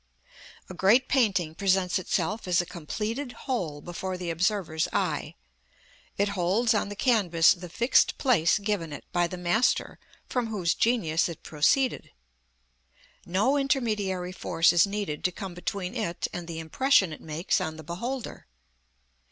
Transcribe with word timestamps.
A 0.67 0.73
great 0.73 1.07
painting 1.07 1.53
presents 1.53 1.99
itself 1.99 2.47
as 2.47 2.59
a 2.59 2.65
completed 2.65 3.33
whole 3.45 3.81
before 3.81 4.17
the 4.17 4.31
observer's 4.31 4.87
eye. 4.91 5.35
It 6.17 6.29
holds 6.29 6.73
on 6.73 6.89
the 6.89 6.95
canvas 6.95 7.53
the 7.53 7.69
fixed 7.69 8.17
place 8.17 8.57
given 8.57 8.91
it 8.93 9.05
by 9.11 9.27
the 9.27 9.37
master 9.37 9.99
from 10.27 10.47
whose 10.47 10.73
genius 10.73 11.29
it 11.29 11.43
proceeded. 11.43 12.09
No 13.27 13.57
intermediary 13.57 14.31
force 14.31 14.73
is 14.73 14.87
needed 14.87 15.23
to 15.25 15.31
come 15.31 15.53
between 15.53 15.93
it 15.95 16.27
and 16.33 16.47
the 16.47 16.57
impression 16.57 17.13
it 17.13 17.21
makes 17.21 17.61
on 17.61 17.77
the 17.77 17.83
beholder. 17.83 18.47